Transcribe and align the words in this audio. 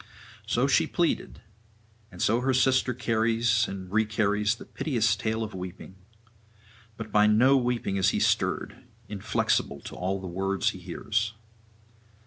So 0.47 0.65
she 0.65 0.87
pleaded, 0.87 1.41
and 2.11 2.23
so 2.23 2.39
her 2.41 2.55
sister 2.55 2.91
carries 2.91 3.67
and 3.67 3.87
recarries 3.91 4.55
the 4.57 4.65
piteous 4.65 5.15
tale 5.15 5.43
of 5.43 5.53
weeping. 5.53 5.93
But 6.97 7.11
by 7.11 7.27
no 7.27 7.55
weeping 7.55 7.97
is 7.97 8.09
he 8.09 8.19
stirred, 8.19 8.85
inflexible 9.07 9.79
to 9.81 9.93
all 9.95 10.19
the 10.19 10.25
words 10.25 10.71
he 10.71 10.79
hears. 10.79 11.35